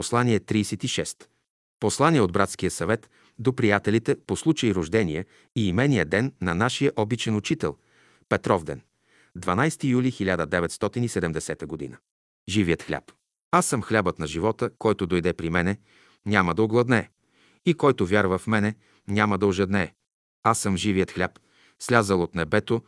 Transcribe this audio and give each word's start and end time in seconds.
Послание 0.00 0.40
36. 0.40 1.28
Послание 1.80 2.20
от 2.20 2.32
братския 2.32 2.70
съвет 2.70 3.10
до 3.38 3.52
приятелите 3.56 4.16
по 4.26 4.36
случай 4.36 4.74
рождение 4.74 5.24
и 5.56 5.68
имения 5.68 6.04
ден 6.04 6.32
на 6.40 6.54
нашия 6.54 6.92
обичен 6.96 7.36
учител 7.36 7.76
Петров 8.28 8.64
ден. 8.64 8.80
12 9.38 9.84
юли 9.84 10.12
1970 10.12 11.90
г. 11.90 11.98
Живият 12.48 12.82
хляб. 12.82 13.12
Аз 13.50 13.66
съм 13.66 13.82
хлябът 13.82 14.18
на 14.18 14.26
живота, 14.26 14.70
който 14.78 15.06
дойде 15.06 15.32
при 15.32 15.50
мене, 15.50 15.78
няма 16.26 16.54
да 16.54 16.62
огладнее. 16.62 17.10
И 17.66 17.74
който 17.74 18.06
вярва 18.06 18.38
в 18.38 18.46
мене, 18.46 18.74
няма 19.08 19.38
да 19.38 19.46
ожеднее. 19.46 19.94
Аз 20.42 20.58
съм 20.58 20.76
живият 20.76 21.10
хляб, 21.10 21.38
слязал 21.78 22.22
от 22.22 22.34
небето. 22.34 22.82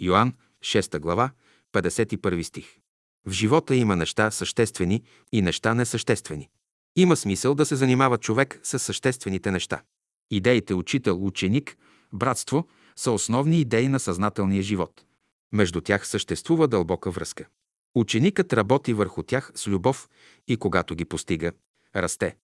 Йоанн, 0.00 0.34
6 0.60 0.98
глава, 0.98 1.30
51 1.72 2.42
стих. 2.42 2.78
В 3.26 3.32
живота 3.32 3.76
има 3.76 3.96
неща 3.96 4.30
съществени 4.30 5.02
и 5.32 5.42
неща 5.42 5.74
несъществени. 5.74 6.50
Има 6.98 7.16
смисъл 7.16 7.54
да 7.54 7.66
се 7.66 7.76
занимава 7.76 8.18
човек 8.18 8.60
с 8.62 8.78
съществените 8.78 9.50
неща. 9.50 9.82
Идеите 10.30 10.74
учител, 10.74 11.26
ученик, 11.26 11.76
братство 12.12 12.68
са 12.96 13.12
основни 13.12 13.60
идеи 13.60 13.88
на 13.88 14.00
съзнателния 14.00 14.62
живот. 14.62 15.04
Между 15.52 15.80
тях 15.80 16.08
съществува 16.08 16.68
дълбока 16.68 17.10
връзка. 17.10 17.46
Ученикът 17.94 18.52
работи 18.52 18.92
върху 18.92 19.22
тях 19.22 19.52
с 19.54 19.66
любов 19.66 20.08
и 20.48 20.56
когато 20.56 20.94
ги 20.94 21.04
постига, 21.04 21.52
расте. 21.96 22.36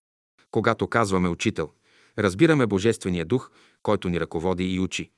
Когато 0.50 0.88
казваме 0.88 1.28
учител, 1.28 1.70
разбираме 2.18 2.66
Божествения 2.66 3.24
дух, 3.24 3.50
който 3.82 4.08
ни 4.08 4.20
ръководи 4.20 4.64
и 4.64 4.80
учи. 4.80 5.10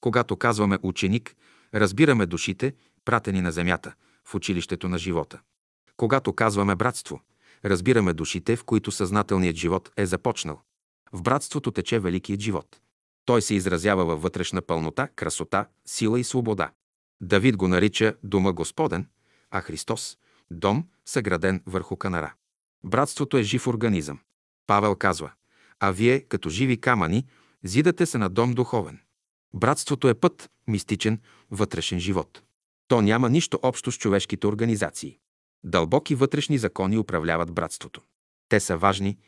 Когато 0.00 0.36
казваме 0.36 0.78
ученик, 0.82 1.36
разбираме 1.74 2.26
душите, 2.26 2.74
пратени 3.04 3.40
на 3.40 3.52
земята, 3.52 3.94
в 4.24 4.34
училището 4.34 4.88
на 4.88 4.98
живота. 4.98 5.40
Когато 5.96 6.32
казваме 6.32 6.76
братство, 6.76 7.20
разбираме 7.64 8.12
душите, 8.12 8.56
в 8.56 8.64
които 8.64 8.90
съзнателният 8.90 9.56
живот 9.56 9.90
е 9.96 10.06
започнал. 10.06 10.60
В 11.12 11.22
братството 11.22 11.70
тече 11.70 11.98
великият 11.98 12.40
живот. 12.40 12.80
Той 13.24 13.42
се 13.42 13.54
изразява 13.54 14.04
във 14.04 14.22
вътрешна 14.22 14.62
пълнота, 14.62 15.08
красота, 15.16 15.66
сила 15.86 16.20
и 16.20 16.24
свобода. 16.24 16.70
Давид 17.20 17.56
го 17.56 17.68
нарича 17.68 18.14
Дома 18.22 18.52
Господен, 18.52 19.08
а 19.50 19.60
Христос– 19.60 20.18
Дом, 20.50 20.84
съграден 21.06 21.62
върху 21.66 21.96
канара. 21.96 22.34
Братството 22.84 23.36
е 23.36 23.42
жив 23.42 23.66
организъм. 23.66 24.18
Павел 24.66 24.96
казва, 24.96 25.32
а 25.80 25.90
вие, 25.90 26.20
като 26.20 26.50
живи 26.50 26.80
камъни, 26.80 27.26
зидате 27.64 28.06
се 28.06 28.18
на 28.18 28.28
дом 28.28 28.52
духовен. 28.52 29.00
Братството 29.54 30.08
е 30.08 30.14
път, 30.14 30.50
мистичен, 30.66 31.20
вътрешен 31.50 32.00
живот. 32.00 32.42
То 32.88 33.02
няма 33.02 33.30
нищо 33.30 33.58
общо 33.62 33.92
с 33.92 33.98
човешките 33.98 34.46
организации. 34.46 35.18
Дълбоки 35.64 36.14
вътрешни 36.14 36.58
закони 36.58 36.98
управляват 36.98 37.52
братството. 37.52 38.02
Те 38.48 38.60
са 38.60 38.76
важни. 38.76 39.18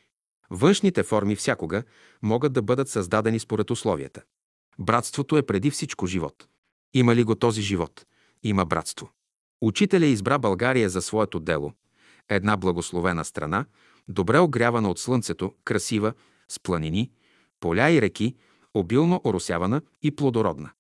Външните 0.50 1.02
форми 1.02 1.36
всякога 1.36 1.82
могат 2.22 2.52
да 2.52 2.62
бъдат 2.62 2.88
създадени 2.88 3.38
според 3.38 3.70
условията. 3.70 4.22
Братството 4.78 5.36
е 5.36 5.46
преди 5.46 5.70
всичко 5.70 6.06
живот. 6.06 6.48
Има 6.94 7.14
ли 7.14 7.24
го 7.24 7.34
този 7.34 7.62
живот? 7.62 8.06
Има 8.42 8.64
братство. 8.64 9.10
Учителя 9.60 10.06
избра 10.06 10.38
България 10.38 10.90
за 10.90 11.02
своето 11.02 11.40
дело. 11.40 11.72
Една 12.28 12.56
благословена 12.56 13.24
страна, 13.24 13.64
добре 14.08 14.38
огрявана 14.38 14.90
от 14.90 14.98
слънцето, 14.98 15.54
красива, 15.64 16.12
с 16.48 16.60
планини, 16.60 17.10
поля 17.60 17.90
и 17.90 18.02
реки, 18.02 18.36
обилно 18.74 19.20
оросявана 19.24 19.82
и 20.02 20.16
плодородна. 20.16 20.70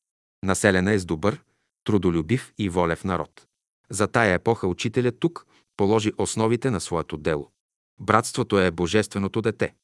Населена 0.42 0.92
е 0.92 0.98
с 0.98 1.04
добър, 1.04 1.42
трудолюбив 1.84 2.52
и 2.58 2.68
волев 2.68 3.04
народ. 3.04 3.46
За 3.90 4.06
тая 4.06 4.34
епоха 4.34 4.66
учителят 4.68 5.20
тук 5.20 5.46
положи 5.76 6.12
основите 6.18 6.70
на 6.70 6.80
своето 6.80 7.16
дело. 7.16 7.50
Братството 8.00 8.58
е 8.58 8.70
божественото 8.70 9.42
дете, 9.42 9.74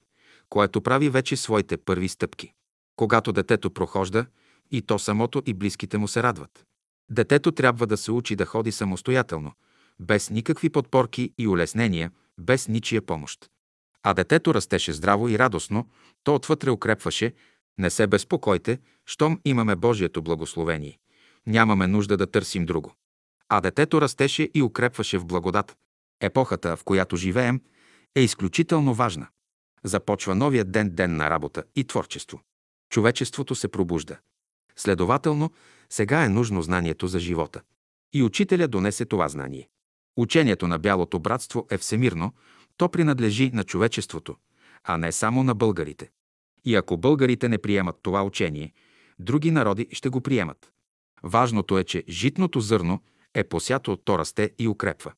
което 0.48 0.80
прави 0.80 1.08
вече 1.10 1.36
своите 1.36 1.76
първи 1.76 2.08
стъпки. 2.08 2.52
Когато 2.96 3.32
детето 3.32 3.70
прохожда, 3.70 4.26
и 4.70 4.82
то 4.82 4.98
самото 4.98 5.42
и 5.46 5.54
близките 5.54 5.98
му 5.98 6.08
се 6.08 6.22
радват. 6.22 6.64
Детето 7.10 7.52
трябва 7.52 7.86
да 7.86 7.96
се 7.96 8.12
учи 8.12 8.36
да 8.36 8.46
ходи 8.46 8.72
самостоятелно, 8.72 9.52
без 10.00 10.30
никакви 10.30 10.70
подпорки 10.70 11.32
и 11.38 11.48
улеснения, 11.48 12.10
без 12.38 12.68
ничия 12.68 13.02
помощ. 13.02 13.50
А 14.02 14.14
детето 14.14 14.54
растеше 14.54 14.92
здраво 14.92 15.28
и 15.28 15.38
радостно, 15.38 15.88
то 16.24 16.34
отвътре 16.34 16.70
укрепваше, 16.70 17.34
не 17.78 17.90
се 17.90 18.06
безпокойте, 18.06 18.78
щом 19.06 19.40
имаме 19.44 19.76
Божието 19.76 20.22
благословение. 20.22 20.98
Нямаме 21.46 21.86
нужда 21.86 22.16
да 22.16 22.26
търсим 22.26 22.66
друго. 22.66 22.94
А 23.48 23.60
детето 23.60 24.00
растеше 24.00 24.50
и 24.54 24.62
укрепваше 24.62 25.18
в 25.18 25.26
благодат. 25.26 25.76
Епохата, 26.20 26.76
в 26.76 26.84
която 26.84 27.16
живеем, 27.16 27.60
е 28.14 28.20
изключително 28.20 28.94
важна. 28.94 29.26
Започва 29.84 30.34
новия 30.34 30.64
ден, 30.64 30.90
ден 30.90 31.16
на 31.16 31.30
работа 31.30 31.64
и 31.76 31.84
творчество. 31.84 32.40
Човечеството 32.90 33.54
се 33.54 33.68
пробужда. 33.68 34.16
Следователно, 34.76 35.50
сега 35.90 36.24
е 36.24 36.28
нужно 36.28 36.62
знанието 36.62 37.06
за 37.06 37.20
живота. 37.20 37.62
И 38.12 38.22
учителя 38.22 38.68
донесе 38.68 39.04
това 39.04 39.28
знание. 39.28 39.68
Учението 40.16 40.68
на 40.68 40.78
Бялото 40.78 41.18
братство 41.18 41.66
е 41.70 41.78
всемирно, 41.78 42.32
то 42.76 42.88
принадлежи 42.88 43.50
на 43.54 43.64
човечеството, 43.64 44.36
а 44.84 44.96
не 44.96 45.12
само 45.12 45.42
на 45.42 45.54
българите. 45.54 46.10
И 46.64 46.74
ако 46.74 46.96
българите 46.96 47.48
не 47.48 47.58
приемат 47.58 47.96
това 48.02 48.22
учение, 48.22 48.72
други 49.18 49.50
народи 49.50 49.88
ще 49.92 50.08
го 50.08 50.20
приемат. 50.20 50.72
Важното 51.22 51.78
е, 51.78 51.84
че 51.84 52.04
житното 52.08 52.60
зърно 52.60 53.02
е 53.36 53.44
посято, 53.44 53.96
то 53.96 54.18
расте 54.18 54.50
и 54.58 54.68
укрепва. 54.68 55.12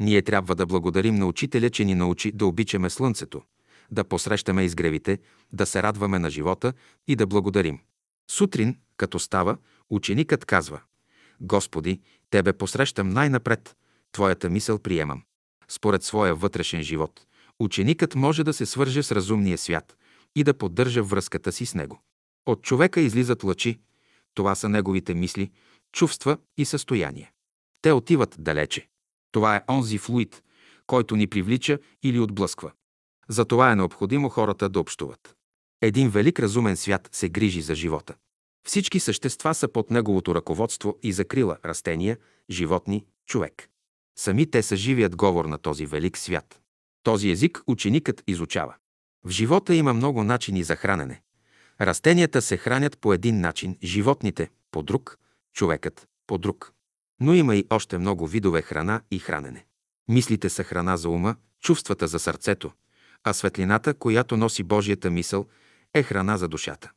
Ние 0.00 0.22
трябва 0.22 0.54
да 0.54 0.66
благодарим 0.66 1.14
на 1.14 1.26
учителя, 1.26 1.70
че 1.70 1.84
ни 1.84 1.94
научи 1.94 2.32
да 2.32 2.46
обичаме 2.46 2.90
слънцето, 2.90 3.42
да 3.90 4.04
посрещаме 4.04 4.64
изгревите, 4.64 5.18
да 5.52 5.66
се 5.66 5.82
радваме 5.82 6.18
на 6.18 6.30
живота 6.30 6.72
и 7.08 7.16
да 7.16 7.26
благодарим. 7.26 7.80
Сутрин, 8.30 8.76
като 8.96 9.18
става, 9.18 9.56
ученикът 9.90 10.44
казва 10.44 10.80
Господи, 11.40 12.00
Тебе 12.30 12.52
посрещам 12.52 13.08
най-напред, 13.08 13.76
Твоята 14.12 14.50
мисъл 14.50 14.78
приемам. 14.78 15.22
Според 15.68 16.02
своя 16.02 16.34
вътрешен 16.34 16.82
живот, 16.82 17.26
ученикът 17.58 18.14
може 18.14 18.44
да 18.44 18.52
се 18.52 18.66
свърже 18.66 19.02
с 19.02 19.12
разумния 19.12 19.58
свят 19.58 19.96
и 20.36 20.44
да 20.44 20.54
поддържа 20.54 21.02
връзката 21.02 21.52
си 21.52 21.66
с 21.66 21.74
него. 21.74 22.02
От 22.46 22.62
човека 22.62 23.00
излизат 23.00 23.44
лъчи, 23.44 23.80
това 24.34 24.54
са 24.54 24.68
неговите 24.68 25.14
мисли, 25.14 25.50
чувства 25.92 26.38
и 26.56 26.64
състояния. 26.64 27.30
Те 27.84 27.92
отиват 27.92 28.36
далече. 28.38 28.88
Това 29.32 29.56
е 29.56 29.62
онзи 29.68 29.98
флуид, 29.98 30.42
който 30.86 31.16
ни 31.16 31.26
привлича 31.26 31.78
или 32.02 32.20
отблъсква. 32.20 32.72
Затова 33.28 33.72
е 33.72 33.76
необходимо 33.76 34.28
хората 34.28 34.68
да 34.68 34.80
общуват. 34.80 35.36
Един 35.82 36.10
велик 36.10 36.40
разумен 36.40 36.76
свят 36.76 37.08
се 37.12 37.28
грижи 37.28 37.60
за 37.60 37.74
живота. 37.74 38.14
Всички 38.66 39.00
същества 39.00 39.54
са 39.54 39.68
под 39.68 39.90
неговото 39.90 40.34
ръководство 40.34 40.98
и 41.02 41.12
закрила 41.12 41.58
растения, 41.64 42.18
животни, 42.50 43.04
човек. 43.26 43.68
Сами 44.18 44.50
те 44.50 44.62
са 44.62 44.76
живият 44.76 45.16
говор 45.16 45.44
на 45.44 45.58
този 45.58 45.86
велик 45.86 46.18
свят. 46.18 46.60
Този 47.02 47.30
език 47.30 47.62
ученикът 47.66 48.22
изучава. 48.26 48.74
В 49.24 49.30
живота 49.30 49.74
има 49.74 49.94
много 49.94 50.24
начини 50.24 50.62
за 50.62 50.76
хранене. 50.76 51.22
Растенията 51.80 52.42
се 52.42 52.56
хранят 52.56 52.98
по 52.98 53.12
един 53.12 53.40
начин, 53.40 53.78
животните– 53.82 54.50
по 54.70 54.82
друг, 54.82 55.18
човекът– 55.52 56.08
по 56.26 56.38
друг. 56.38 56.74
Но 57.20 57.34
има 57.34 57.56
и 57.56 57.66
още 57.70 57.98
много 57.98 58.26
видове 58.26 58.62
храна 58.62 59.02
и 59.10 59.18
хранене. 59.18 59.66
Мислите 60.08 60.48
са 60.48 60.64
храна 60.64 60.96
за 60.96 61.08
ума, 61.08 61.36
чувствата 61.60 62.08
за 62.08 62.18
сърцето, 62.18 62.72
а 63.24 63.32
светлината, 63.32 63.94
която 63.94 64.36
носи 64.36 64.62
Божията 64.62 65.10
мисъл, 65.10 65.46
е 65.94 66.02
храна 66.02 66.36
за 66.36 66.48
душата. 66.48 66.90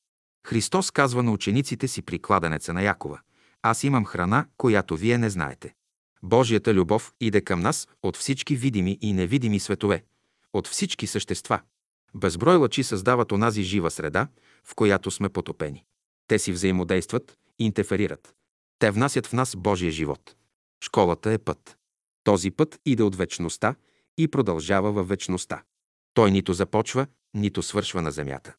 Христос 0.48 0.92
казва 0.92 1.24
на 1.24 1.32
учениците 1.32 1.88
си 1.88 2.02
при 2.02 2.20
кладенеца 2.20 2.74
на 2.74 2.82
Якова 2.82 3.20
«Аз 3.62 3.84
имам 3.84 4.06
храна, 4.06 4.46
която 4.58 4.98
вие 4.98 5.18
не 5.18 5.30
знаете». 5.30 5.74
Божията 6.24 6.74
любов 6.74 7.14
иде 7.22 7.42
към 7.42 7.60
нас 7.60 7.88
от 8.04 8.18
всички 8.18 8.56
видими 8.56 8.98
и 9.02 9.14
невидими 9.14 9.60
светове, 9.60 10.04
от 10.54 10.68
всички 10.68 11.08
същества. 11.08 11.62
Безброй 12.16 12.56
лъчи 12.56 12.84
създават 12.84 13.32
онази 13.32 13.64
жива 13.64 13.92
среда, 13.92 14.28
в 14.64 14.76
която 14.76 15.12
сме 15.12 15.30
потопени. 15.30 15.84
Те 16.28 16.40
си 16.40 16.52
взаимодействат, 16.52 17.38
интерферират. 17.60 18.37
Те 18.80 18.92
внасят 18.92 19.28
в 19.28 19.34
нас 19.34 19.56
Божия 19.56 19.92
живот. 19.92 20.36
Школата 20.84 21.32
е 21.32 21.38
път. 21.38 21.78
Този 22.24 22.52
път 22.52 22.80
иде 22.86 23.04
от 23.04 23.16
вечността 23.16 23.76
и 24.18 24.28
продължава 24.28 24.92
във 24.92 25.08
вечността. 25.08 25.64
Той 26.14 26.32
нито 26.32 26.54
започва, 26.54 27.08
нито 27.34 27.62
свършва 27.62 28.02
на 28.02 28.12
земята. 28.12 28.56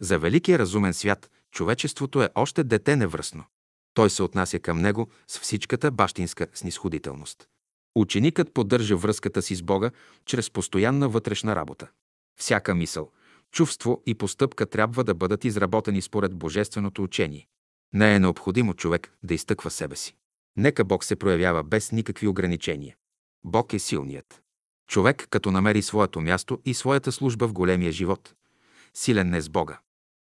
За 0.00 0.18
великия 0.18 0.58
разумен 0.58 0.94
свят 0.94 1.30
човечеството 1.50 2.22
е 2.22 2.30
още 2.34 2.64
дете 2.64 2.96
невръсно. 2.96 3.44
Той 3.94 4.10
се 4.10 4.22
отнася 4.22 4.58
към 4.58 4.80
него 4.80 5.08
с 5.28 5.38
всичката 5.38 5.90
бащинска 5.90 6.46
снисходителност. 6.54 7.48
Ученикът 7.94 8.54
поддържа 8.54 8.96
връзката 8.96 9.42
си 9.42 9.54
с 9.54 9.62
Бога 9.62 9.90
чрез 10.24 10.50
постоянна 10.50 11.08
вътрешна 11.08 11.56
работа. 11.56 11.88
Всяка 12.40 12.74
мисъл, 12.74 13.10
чувство 13.50 14.02
и 14.06 14.14
постъпка 14.14 14.66
трябва 14.66 15.04
да 15.04 15.14
бъдат 15.14 15.44
изработени 15.44 16.02
според 16.02 16.34
божественото 16.34 17.02
учение. 17.02 17.48
Не 17.92 18.14
е 18.14 18.18
необходимо 18.18 18.74
човек 18.74 19.12
да 19.22 19.34
изтъква 19.34 19.70
себе 19.70 19.96
си. 19.96 20.16
Нека 20.56 20.84
Бог 20.84 21.04
се 21.04 21.16
проявява 21.16 21.62
без 21.62 21.92
никакви 21.92 22.28
ограничения. 22.28 22.96
Бог 23.44 23.72
е 23.72 23.78
силният. 23.78 24.42
Човек, 24.88 25.26
като 25.30 25.50
намери 25.50 25.82
своето 25.82 26.20
място 26.20 26.60
и 26.64 26.74
своята 26.74 27.12
служба 27.12 27.48
в 27.48 27.52
големия 27.52 27.92
живот, 27.92 28.34
силен 28.94 29.30
не 29.30 29.40
с 29.40 29.48
Бога. 29.48 29.80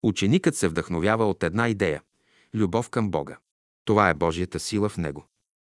Ученикът 0.02 0.56
се 0.56 0.68
вдъхновява 0.68 1.30
от 1.30 1.42
една 1.42 1.68
идея– 1.68 2.02
любов 2.54 2.90
към 2.90 3.10
Бога. 3.10 3.38
Това 3.84 4.08
е 4.08 4.14
Божията 4.14 4.60
сила 4.60 4.88
в 4.88 4.96
него. 4.96 5.26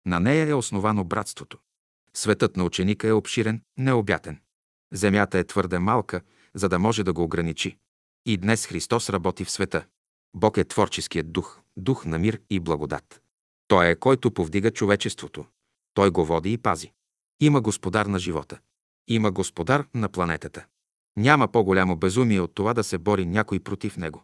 На 0.05 0.19
нея 0.19 0.49
е 0.49 0.53
основано 0.53 1.03
братството. 1.03 1.57
Светът 2.13 2.57
на 2.57 2.63
ученика 2.63 3.07
е 3.07 3.11
обширен, 3.11 3.61
необятен. 3.77 4.39
Земята 4.93 5.39
е 5.39 5.43
твърде 5.43 5.79
малка, 5.79 6.21
за 6.53 6.69
да 6.69 6.79
може 6.79 7.03
да 7.03 7.13
го 7.13 7.23
ограничи. 7.23 7.77
И 8.25 8.37
днес 8.37 8.65
Христос 8.65 9.09
работи 9.09 9.45
в 9.45 9.51
света. 9.51 9.85
Бог 10.33 10.57
е 10.57 10.63
творческият 10.63 11.31
дух, 11.31 11.60
дух 11.77 12.05
на 12.05 12.19
мир 12.19 12.41
и 12.49 12.59
благодат. 12.59 13.21
Той 13.67 13.89
е 13.89 13.95
който 13.95 14.31
повдига 14.31 14.71
човечеството. 14.71 15.45
Той 15.93 16.09
го 16.11 16.25
води 16.25 16.53
и 16.53 16.57
пази. 16.57 16.91
Има 17.39 17.61
господар 17.61 18.05
на 18.05 18.19
живота. 18.19 18.59
Има 19.07 19.31
господар 19.31 19.87
на 19.93 20.09
планетата. 20.09 20.65
Няма 21.17 21.47
по-голямо 21.47 21.95
безумие 21.95 22.41
от 22.41 22.55
това 22.55 22.73
да 22.73 22.83
се 22.83 22.97
бори 22.97 23.25
някой 23.25 23.59
против 23.59 23.97
него. 23.97 24.23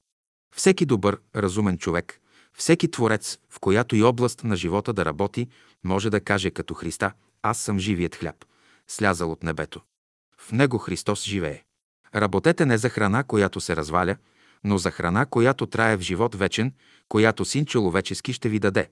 Всеки 0.55 0.85
добър, 0.85 1.19
разумен 1.35 1.77
човек, 1.77 2.21
всеки 2.53 2.91
творец, 2.91 3.39
в 3.49 3.59
която 3.59 3.95
и 3.95 4.03
област 4.03 4.43
на 4.43 4.55
живота 4.55 4.93
да 4.93 5.05
работи, 5.05 5.47
може 5.83 6.09
да 6.09 6.21
каже 6.21 6.51
като 6.51 6.73
Христа 6.73 7.13
«Аз 7.41 7.59
съм 7.59 7.79
живият 7.79 8.15
хляб, 8.15 8.45
слязал 8.87 9.31
от 9.31 9.43
небето». 9.43 9.81
В 10.37 10.51
него 10.51 10.77
Христос 10.77 11.23
живее. 11.23 11.63
Работете 12.15 12.65
не 12.65 12.77
за 12.77 12.89
храна, 12.89 13.23
която 13.23 13.61
се 13.61 13.75
разваля, 13.75 14.15
но 14.63 14.77
за 14.77 14.91
храна, 14.91 15.25
която 15.25 15.65
трае 15.65 15.97
в 15.97 16.01
живот 16.01 16.35
вечен, 16.35 16.73
която 17.09 17.45
Син 17.45 17.65
човечески 17.65 18.33
ще 18.33 18.49
ви 18.49 18.59
даде. 18.59 18.89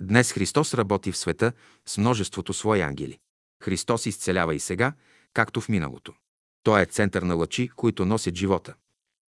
Днес 0.00 0.32
Христос 0.32 0.74
работи 0.74 1.12
в 1.12 1.16
света 1.16 1.52
с 1.86 1.98
множеството 1.98 2.54
свои 2.54 2.80
ангели. 2.80 3.18
Христос 3.62 4.06
изцелява 4.06 4.54
и 4.54 4.60
сега, 4.60 4.92
както 5.32 5.60
в 5.60 5.68
миналото. 5.68 6.14
Той 6.62 6.82
е 6.82 6.86
център 6.86 7.22
на 7.22 7.34
лъчи, 7.34 7.68
които 7.68 8.04
носят 8.04 8.34
живота. 8.34 8.74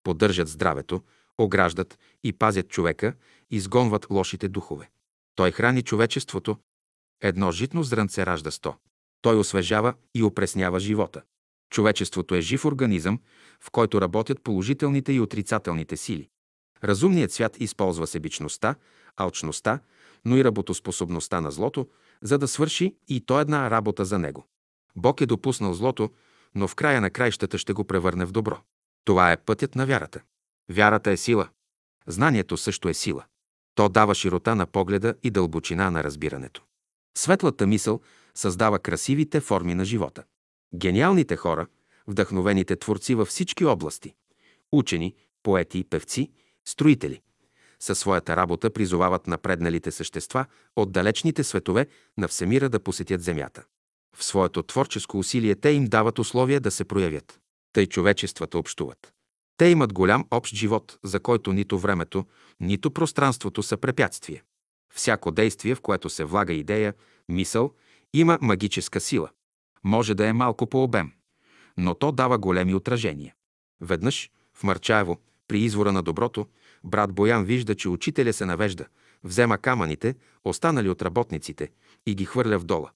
Поддържат 0.03 0.47
здравето, 0.47 1.03
ограждат 1.38 2.00
и 2.24 2.33
пазят 2.33 2.69
човека, 2.69 3.13
изгонват 3.51 4.09
лошите 4.09 4.47
духове. 4.47 4.89
Той 5.36 5.51
храни 5.51 5.81
човечеството. 5.81 6.57
Едно 7.21 7.51
житно 7.51 7.83
зрънце 7.83 8.25
ражда 8.25 8.51
сто. 8.51 8.75
Той 9.21 9.39
освежава 9.39 9.94
и 10.15 10.24
опреснява 10.24 10.80
живота. 10.80 11.21
Човечеството 11.69 12.36
е 12.36 12.42
жив 12.42 12.66
организъм, 12.66 13.19
в 13.60 13.71
който 13.71 14.01
работят 14.01 14.44
положителните 14.44 15.13
и 15.13 15.19
отрицателните 15.19 15.98
сили. 15.98 16.30
Разумният 16.83 17.31
свят 17.31 17.57
използва 17.60 18.07
себичността, 18.07 18.75
алчността, 19.18 19.80
но 20.25 20.38
и 20.38 20.44
работоспособността 20.44 21.42
на 21.42 21.51
злото, 21.51 21.88
за 22.21 22.38
да 22.38 22.48
свърши 22.48 22.95
и 23.07 23.25
то 23.25 23.39
една 23.39 23.71
работа 23.71 24.06
за 24.06 24.19
него. 24.19 24.48
Бог 24.95 25.21
е 25.21 25.25
допуснал 25.25 25.74
злото, 25.74 26.10
но 26.56 26.68
в 26.68 26.75
края 26.75 27.01
на 27.01 27.10
краищата 27.10 27.57
ще 27.57 27.74
го 27.74 27.83
превърне 27.83 28.25
в 28.25 28.31
добро. 28.31 28.57
Това 29.06 29.31
е 29.31 29.38
пътят 29.38 29.75
на 29.75 29.86
вярата. 29.86 30.22
Вярата 30.69 31.12
е 31.12 31.18
сила. 31.18 31.50
Знанието 32.07 32.57
също 32.57 32.89
е 32.89 32.94
сила. 32.94 33.25
То 33.75 33.89
дава 33.89 34.15
широта 34.15 34.56
на 34.56 34.65
погледа 34.65 35.15
и 35.24 35.31
дълбочина 35.31 35.92
на 35.92 36.04
разбирането. 36.04 36.63
Светлата 37.18 37.68
мисъл 37.68 38.01
създава 38.36 38.80
красивите 38.80 39.39
форми 39.39 39.75
на 39.75 39.86
живота. 39.86 40.24
Гениалните 40.75 41.36
хора, 41.36 41.68
вдъхновените 42.07 42.75
творци 42.75 43.16
във 43.16 43.27
всички 43.27 43.66
области, 43.66 44.13
учени, 44.71 45.16
поети, 45.44 45.83
певци, 45.83 46.31
строители, 46.66 47.21
със 47.80 48.00
своята 48.00 48.36
работа 48.36 48.69
призовават 48.69 49.27
напредналите 49.27 49.92
същества 49.92 50.45
от 50.75 50.92
далечните 50.92 51.44
светове 51.44 51.88
на 52.18 52.27
Всемира 52.27 52.69
да 52.69 52.80
посетят 52.80 53.21
Земята. 53.21 53.63
В 54.16 54.24
своето 54.24 54.63
творческо 54.63 55.19
усилие 55.19 55.56
те 55.56 55.69
им 55.69 55.86
дават 55.86 56.19
условия 56.19 56.60
да 56.60 56.72
се 56.72 56.86
проявят. 56.86 57.39
Тъй 57.74 57.88
човечествата 57.88 58.57
общуват. 58.57 59.13
Те 59.57 59.65
имат 59.65 59.94
голям 59.94 60.25
общ 60.31 60.56
живот, 60.56 61.00
за 61.04 61.19
който 61.19 61.54
нито 61.54 61.80
времето, 61.80 62.25
нито 62.60 62.92
пространството 62.92 63.63
са 63.63 63.77
препятствие. 63.77 64.44
Всяко 64.94 65.31
действие, 65.31 65.75
в 65.75 65.81
което 65.81 66.10
се 66.10 66.24
влага 66.24 66.54
идея, 66.54 66.94
мисъл, 67.30 67.74
има 68.13 68.38
магическа 68.42 69.00
сила. 69.00 69.30
Може 69.84 70.16
да 70.16 70.28
е 70.28 70.34
малко 70.34 70.68
по 70.68 70.84
обем, 70.84 71.12
но 71.78 71.94
то 71.94 72.12
дава 72.12 72.38
големи 72.38 72.76
отражения. 72.76 73.34
Веднъж, 73.81 74.30
в 74.54 74.64
Марчаево, 74.64 75.20
при 75.48 75.60
извора 75.60 75.92
на 75.92 76.04
доброто, 76.04 76.48
брат 76.84 77.14
Боян 77.14 77.44
вижда, 77.44 77.76
че 77.76 77.90
учителя 77.90 78.34
се 78.34 78.46
навежда, 78.46 78.86
взема 79.24 79.58
камъните, 79.58 80.16
останали 80.44 80.90
от 80.90 81.02
работниците, 81.02 81.70
и 82.06 82.16
ги 82.16 82.26
хвърля 82.26 82.60
в 82.60 82.64
дола. 82.64 82.92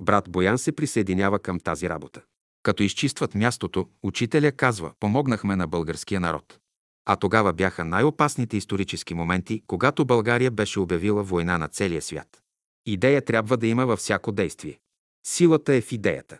Брат 0.00 0.30
Боян 0.30 0.58
се 0.58 0.72
присъединява 0.72 1.38
към 1.38 1.60
тази 1.60 1.88
работа. 1.88 2.22
Като 2.62 2.82
изчистват 2.82 3.34
мястото, 3.34 3.88
учителя 4.02 4.52
казва, 4.52 4.92
помогнахме 5.00 5.56
на 5.56 5.66
българския 5.66 6.20
народ. 6.20 6.58
А 7.06 7.16
тогава 7.16 7.52
бяха 7.52 7.84
най-опасните 7.84 8.56
исторически 8.56 9.14
моменти, 9.14 9.62
когато 9.66 10.04
България 10.04 10.50
беше 10.50 10.80
обявила 10.80 11.22
война 11.22 11.58
на 11.58 11.68
целия 11.68 12.02
свят. 12.02 12.42
Идея 12.86 13.24
трябва 13.24 13.56
да 13.56 13.66
има 13.66 13.86
във 13.86 13.98
всяко 13.98 14.32
действие. 14.32 14.78
Силата 15.26 15.74
е 15.74 15.80
в 15.80 15.92
идеята. 15.92 16.38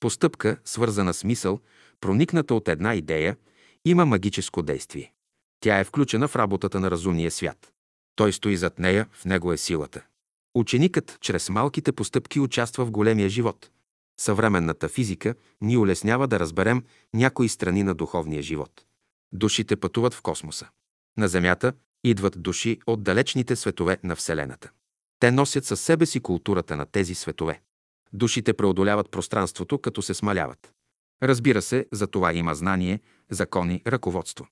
Постъпка, 0.00 0.56
свързана 0.64 1.14
с 1.14 1.24
мисъл, 1.24 1.60
проникната 2.00 2.54
от 2.54 2.68
една 2.68 2.94
идея, 2.94 3.36
има 3.84 4.06
магическо 4.06 4.62
действие. 4.62 5.12
Тя 5.60 5.78
е 5.78 5.84
включена 5.84 6.28
в 6.28 6.36
работата 6.36 6.80
на 6.80 6.90
разумния 6.90 7.30
свят. 7.30 7.72
Той 8.16 8.32
стои 8.32 8.56
зад 8.56 8.78
нея, 8.78 9.08
в 9.12 9.24
него 9.24 9.52
е 9.52 9.56
силата. 9.56 10.02
Ученикът 10.54 11.18
чрез 11.20 11.48
малките 11.48 11.92
постъпки 11.92 12.40
участва 12.40 12.84
в 12.84 12.90
големия 12.90 13.28
живот. 13.28 13.70
Съвременната 14.20 14.88
физика 14.88 15.34
ни 15.60 15.76
улеснява 15.76 16.28
да 16.28 16.40
разберем 16.40 16.84
някои 17.14 17.48
страни 17.48 17.82
на 17.82 17.94
духовния 17.94 18.42
живот. 18.42 18.84
Душите 19.32 19.76
пътуват 19.76 20.14
в 20.14 20.22
космоса. 20.22 20.68
На 21.18 21.28
Земята 21.28 21.72
идват 22.04 22.42
души 22.42 22.80
от 22.86 23.02
далечните 23.02 23.56
светове 23.56 23.98
на 24.04 24.16
Вселената. 24.16 24.70
Те 25.20 25.30
носят 25.30 25.64
със 25.64 25.80
себе 25.80 26.06
си 26.06 26.20
културата 26.20 26.76
на 26.76 26.86
тези 26.86 27.14
светове. 27.14 27.60
Душите 28.12 28.54
преодоляват 28.54 29.10
пространството, 29.10 29.78
като 29.78 30.02
се 30.02 30.14
смаляват. 30.14 30.72
Разбира 31.22 31.62
се, 31.62 31.86
за 31.92 32.06
това 32.06 32.32
има 32.32 32.54
знание, 32.54 33.00
закони, 33.30 33.82
ръководство. 33.86 34.46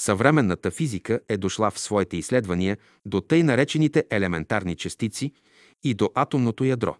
Съвременната 0.00 0.70
физика 0.70 1.20
е 1.28 1.36
дошла 1.36 1.70
в 1.70 1.78
своите 1.78 2.16
изследвания 2.16 2.78
до 3.06 3.20
тъй 3.20 3.42
наречените 3.42 4.04
елементарни 4.10 4.76
частици 4.76 5.32
и 5.84 5.94
до 5.94 6.10
атомното 6.14 6.64
ядро, 6.64 6.96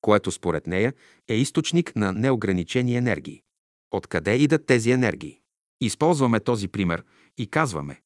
което 0.00 0.30
според 0.30 0.66
нея 0.66 0.94
е 1.28 1.34
източник 1.34 1.96
на 1.96 2.12
неограничени 2.12 2.96
енергии. 2.96 3.42
Откъде 3.90 4.36
идат 4.36 4.66
тези 4.66 4.90
енергии? 4.90 5.40
Използваме 5.80 6.40
този 6.40 6.68
пример 6.68 7.04
и 7.38 7.46
казваме, 7.46 8.00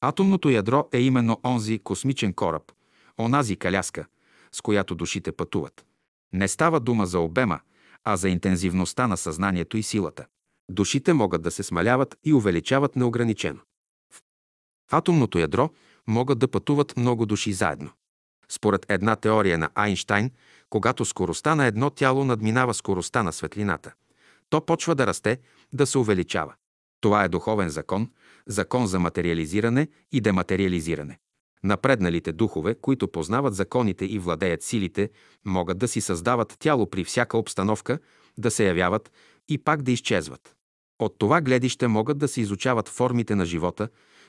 атомното 0.00 0.50
ядро 0.50 0.88
е 0.92 1.00
именно 1.00 1.40
онзи 1.44 1.78
космичен 1.78 2.32
кораб, 2.32 2.72
онази 3.18 3.56
каляска, 3.56 4.06
с 4.52 4.60
която 4.60 4.94
душите 4.94 5.32
пътуват. 5.32 5.86
Не 6.32 6.48
става 6.48 6.80
дума 6.80 7.06
за 7.06 7.20
обема, 7.20 7.60
а 8.04 8.16
за 8.16 8.28
интензивността 8.28 9.06
на 9.06 9.16
съзнанието 9.16 9.76
и 9.76 9.82
силата. 9.82 10.26
Душите 10.70 11.12
могат 11.12 11.42
да 11.42 11.50
се 11.50 11.62
смаляват 11.62 12.16
и 12.24 12.34
увеличават 12.34 12.96
неограничено. 12.96 13.60
В 14.90 14.94
атомното 14.94 15.38
ядро 15.38 15.70
могат 16.06 16.38
да 16.38 16.48
пътуват 16.48 16.96
много 16.96 17.26
души 17.26 17.52
заедно. 17.52 17.90
Според 18.48 18.86
една 18.88 19.16
теория 19.16 19.58
на 19.58 19.70
Айнштайн, 19.74 20.30
когато 20.70 21.04
скоростта 21.04 21.54
на 21.54 21.66
едно 21.66 21.90
тяло 21.90 22.24
надминава 22.24 22.74
скоростта 22.74 23.22
на 23.22 23.32
светлината, 23.32 23.92
то 24.48 24.66
почва 24.66 24.94
да 24.94 25.06
расте, 25.06 25.38
да 25.72 25.86
се 25.86 25.98
увеличава. 25.98 26.54
Това 27.00 27.24
е 27.24 27.28
духовен 27.28 27.68
закон, 27.68 28.10
закон 28.46 28.86
за 28.86 28.98
материализиране 28.98 29.88
и 30.12 30.20
дематериализиране. 30.20 31.18
Напредналите 31.64 32.32
духове, 32.32 32.74
които 32.74 33.08
познават 33.08 33.54
законите 33.54 34.04
и 34.04 34.18
владеят 34.18 34.62
силите, 34.62 35.10
могат 35.44 35.78
да 35.78 35.88
си 35.88 36.00
създават 36.00 36.56
тяло 36.58 36.90
при 36.90 37.04
всяка 37.04 37.38
обстановка, 37.38 37.98
да 38.38 38.50
се 38.50 38.66
явяват 38.66 39.12
и 39.48 39.58
пак 39.58 39.82
да 39.82 39.92
изчезват. 39.92 40.56
От 40.98 41.18
това 41.18 41.40
гледище 41.40 41.88
могат 41.88 42.18
да 42.18 42.28
се 42.28 42.40
изучават 42.40 42.88
формите 42.88 43.34
на 43.34 43.46
живота 43.46 43.88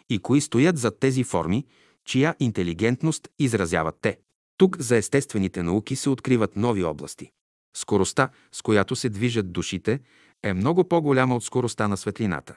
и 0.09 0.19
кои 0.19 0.41
стоят 0.41 0.77
зад 0.77 0.99
тези 0.99 1.23
форми, 1.23 1.65
чия 2.05 2.35
интелигентност 2.39 3.29
изразяват 3.39 3.95
те. 4.01 4.17
Тук 4.57 4.77
за 4.77 4.97
естествените 4.97 5.63
науки 5.63 5.95
се 5.95 6.09
откриват 6.09 6.55
нови 6.55 6.83
области. 6.83 7.31
Скоростта, 7.75 8.29
с 8.51 8.61
която 8.61 8.95
се 8.95 9.09
движат 9.09 9.51
душите, 9.51 9.99
е 10.43 10.53
много 10.53 10.83
по-голяма 10.83 11.35
от 11.35 11.43
скоростта 11.43 11.87
на 11.87 11.97
светлината. 11.97 12.55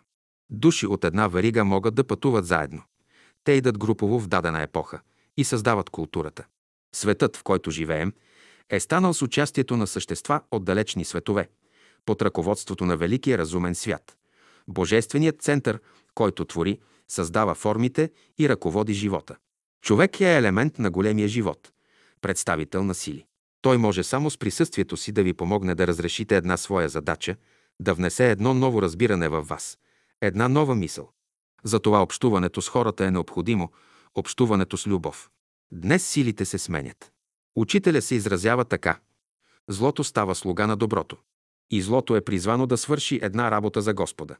Души 0.50 0.86
от 0.86 1.04
една 1.04 1.28
варига 1.28 1.64
могат 1.64 1.94
да 1.94 2.04
пътуват 2.04 2.46
заедно. 2.46 2.82
Те 3.44 3.52
идат 3.52 3.78
групово 3.78 4.20
в 4.20 4.28
дадена 4.28 4.62
епоха 4.62 5.00
и 5.36 5.44
създават 5.44 5.90
културата. 5.90 6.44
Светът, 6.94 7.36
в 7.36 7.42
който 7.42 7.70
живеем, 7.70 8.12
е 8.70 8.80
станал 8.80 9.14
с 9.14 9.22
участието 9.22 9.76
на 9.76 9.86
същества 9.86 10.40
от 10.50 10.64
далечни 10.64 11.04
светове, 11.04 11.48
под 12.06 12.22
ръководството 12.22 12.84
на 12.84 12.96
великия 12.96 13.38
разумен 13.38 13.74
свят. 13.74 14.16
Божественият 14.68 15.42
център, 15.42 15.80
който 16.14 16.44
твори, 16.44 16.80
създава 17.08 17.54
формите 17.54 18.10
и 18.38 18.48
ръководи 18.48 18.92
живота. 18.92 19.36
Човек 19.82 20.20
е 20.20 20.36
елемент 20.36 20.78
на 20.78 20.90
големия 20.90 21.28
живот, 21.28 21.72
представител 22.20 22.84
на 22.84 22.94
сили. 22.94 23.26
Той 23.62 23.78
може 23.78 24.02
само 24.02 24.30
с 24.30 24.38
присъствието 24.38 24.96
си 24.96 25.12
да 25.12 25.22
ви 25.22 25.32
помогне 25.32 25.74
да 25.74 25.86
разрешите 25.86 26.36
една 26.36 26.56
своя 26.56 26.88
задача, 26.88 27.36
да 27.80 27.94
внесе 27.94 28.30
едно 28.30 28.54
ново 28.54 28.82
разбиране 28.82 29.28
във 29.28 29.48
вас, 29.48 29.78
една 30.20 30.48
нова 30.48 30.74
мисъл. 30.74 31.13
Затова 31.64 32.02
общуването 32.02 32.62
с 32.62 32.68
хората 32.68 33.04
е 33.04 33.10
необходимо, 33.10 33.72
общуването 34.14 34.76
с 34.76 34.86
любов. 34.86 35.30
Днес 35.72 36.08
силите 36.08 36.44
се 36.44 36.58
сменят. 36.58 37.12
Учителя 37.56 38.02
се 38.02 38.14
изразява 38.14 38.64
така. 38.64 39.00
Злото 39.68 40.04
става 40.04 40.34
слуга 40.34 40.66
на 40.66 40.76
доброто. 40.76 41.16
И 41.70 41.82
злото 41.82 42.16
е 42.16 42.24
призвано 42.24 42.66
да 42.66 42.76
свърши 42.76 43.20
една 43.22 43.50
работа 43.50 43.82
за 43.82 43.94
Господа. 43.94 44.36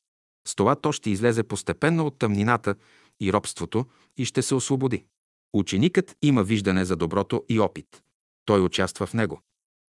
С 0.46 0.54
това 0.54 0.76
то 0.76 0.92
ще 0.92 1.10
излезе 1.10 1.42
постепенно 1.42 2.06
от 2.06 2.18
тъмнината 2.18 2.74
и 3.20 3.32
робството 3.32 3.86
и 4.16 4.24
ще 4.24 4.42
се 4.42 4.54
освободи. 4.54 5.04
Ученикът 5.52 6.16
има 6.22 6.42
виждане 6.42 6.84
за 6.84 6.96
доброто 6.96 7.44
и 7.48 7.60
опит. 7.60 8.02
Той 8.44 8.60
участва 8.60 9.06
в 9.06 9.14
него. 9.14 9.40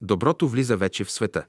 Доброто 0.02 0.48
влиза 0.48 0.78
вече 0.78 1.04
в 1.04 1.12
света. 1.12 1.46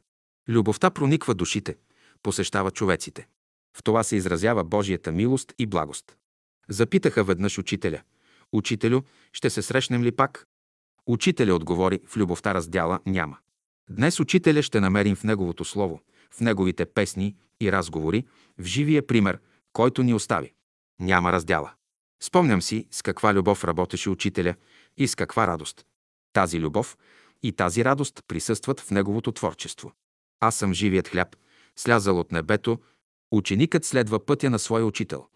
Любовта 0.49 0.91
прониква 0.91 1.35
душите, 1.35 1.77
посещава 2.23 2.71
човеците. 2.71 3.29
В 3.77 3.83
това 3.83 4.03
се 4.03 4.17
изразява 4.17 4.65
Божията 4.65 5.13
милост 5.13 5.55
и 5.59 5.67
благост. 5.67 6.17
Запитаха 6.69 7.25
веднъж 7.25 7.59
учителя. 7.59 8.03
Учителю, 8.53 9.01
ще 9.33 9.51
се 9.51 9.63
срещнем 9.63 10.03
ли 10.03 10.13
пак? 10.13 10.47
Учителя 11.07 11.55
отговори, 11.55 12.01
в 12.07 12.17
любовта 12.17 12.55
раздяла 12.55 13.01
няма. 13.07 13.39
Днес 13.91 14.21
учителя 14.21 14.63
ще 14.63 14.81
намерим 14.81 15.17
в 15.17 15.25
неговото 15.25 15.65
слово, 15.65 16.01
в 16.31 16.41
неговите 16.41 16.87
песни 16.87 17.37
и 17.61 17.73
разговори, 17.73 18.27
в 18.59 18.65
живия 18.65 19.07
пример, 19.07 19.39
който 19.73 20.03
ни 20.03 20.15
остави. 20.15 20.53
Няма 21.01 21.33
раздяла. 21.33 21.73
Спомням 22.23 22.63
си 22.63 22.89
с 22.91 23.03
каква 23.03 23.35
любов 23.35 23.65
работеше 23.65 24.11
учителя 24.11 24.55
и 24.97 25.09
с 25.09 25.15
каква 25.15 25.47
радост. 25.47 25.87
Тази 26.33 26.61
любов 26.61 26.97
и 27.43 27.53
тази 27.53 27.85
радост 27.85 28.21
присъстват 28.29 28.81
в 28.81 28.91
неговото 28.91 29.33
творчество. 29.33 29.93
Аз 30.41 30.57
съм 30.57 30.75
живият 30.75 31.09
хляб, 31.09 31.37
слязал 31.77 32.21
от 32.21 32.33
небето, 32.33 32.79
ученикът 33.31 33.85
следва 33.85 34.27
пътя 34.27 34.51
на 34.51 34.59
своя 34.59 34.87
учител. 34.87 35.27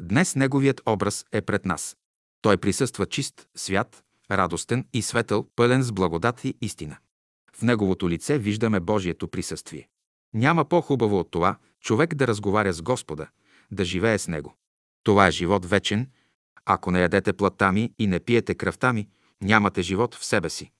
Днес 0.00 0.36
неговият 0.36 0.80
образ 0.86 1.26
е 1.32 1.40
пред 1.40 1.66
нас. 1.66 1.96
Той 2.42 2.56
присъства 2.56 3.06
чист, 3.06 3.48
свят, 3.56 4.04
радостен 4.30 4.86
и 4.92 5.02
светъл, 5.02 5.46
пълен 5.56 5.82
с 5.82 5.92
благодат 5.92 6.44
и 6.44 6.54
истина. 6.60 6.96
В 7.56 7.62
неговото 7.62 8.10
лице 8.10 8.38
виждаме 8.38 8.80
Божието 8.80 9.28
присъствие. 9.28 9.88
Няма 10.34 10.64
по-хубаво 10.64 11.18
от 11.18 11.30
това 11.30 11.56
човек 11.80 12.14
да 12.14 12.26
разговаря 12.26 12.72
с 12.72 12.82
Господа, 12.82 13.26
да 13.70 13.84
живее 13.84 14.18
с 14.18 14.28
Него. 14.28 14.54
Това 15.02 15.26
е 15.26 15.30
живот 15.30 15.66
вечен. 15.66 16.10
Ако 16.64 16.90
не 16.90 17.00
ядете 17.00 17.32
плътта 17.32 17.72
ми 17.72 17.92
и 17.98 18.06
не 18.06 18.20
пиете 18.20 18.54
кръвта 18.54 18.92
ми, 18.92 19.08
нямате 19.42 19.82
живот 19.82 20.14
в 20.14 20.24
себе 20.24 20.50
си. 20.50 20.70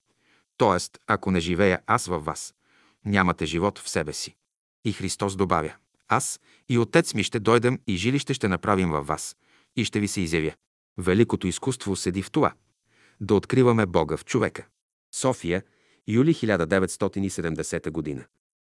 Тоест, 0.57 0.99
ако 1.07 1.31
не 1.31 1.39
живея 1.39 1.81
аз 1.87 2.05
във 2.05 2.25
вас, 2.25 2.53
нямате 3.05 3.45
живот 3.45 3.79
в 3.79 3.89
себе 3.89 4.13
си. 4.13 4.35
И 4.85 4.93
Христос 4.93 5.35
добавя, 5.35 5.73
аз 6.11 6.39
и 6.69 6.77
Отец 6.77 7.13
ми 7.13 7.23
ще 7.23 7.39
дойдем 7.39 7.79
и 7.87 7.95
жилище 7.95 8.33
ще 8.33 8.47
направим 8.47 8.89
във 8.89 9.07
вас 9.07 9.35
и 9.75 9.85
ще 9.85 9.99
ви 9.99 10.07
се 10.07 10.21
изявя. 10.21 10.51
Великото 10.97 11.47
изкуство 11.47 11.95
седи 11.95 12.21
в 12.21 12.31
това– 12.31 12.53
да 13.21 13.35
откриваме 13.35 13.85
Бога 13.85 14.17
в 14.17 14.25
човека. 14.25 14.67
София, 15.13 15.63
юли 16.07 16.33
1970 16.33 17.91
година. 17.91 18.25